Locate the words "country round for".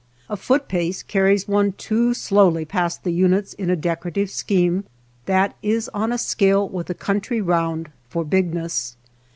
6.95-8.25